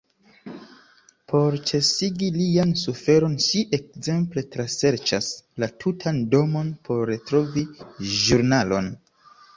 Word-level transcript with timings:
Por 1.31 1.57
ĉesigi 1.71 2.29
lian 2.37 2.71
suferon 2.83 3.35
ŝi 3.47 3.61
ekzemple 3.79 4.45
traserĉas 4.57 5.29
la 5.65 5.71
tutan 5.85 6.23
domon 6.33 6.73
por 6.89 7.05
retrovi 7.13 7.67
ĵurnalon. 8.23 8.95